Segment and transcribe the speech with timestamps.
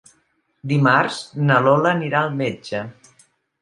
[0.71, 1.21] Dimarts
[1.51, 2.85] na Lola anirà al metge.